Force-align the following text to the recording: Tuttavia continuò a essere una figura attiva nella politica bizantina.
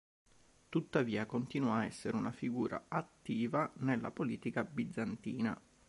Tuttavia 0.69 1.27
continuò 1.27 1.73
a 1.73 1.85
essere 1.85 2.17
una 2.17 2.31
figura 2.31 2.85
attiva 2.89 3.71
nella 3.81 4.09
politica 4.09 4.63
bizantina. 4.63 5.55